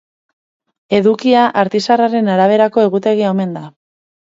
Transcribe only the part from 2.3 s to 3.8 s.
araberako egutegia omen da.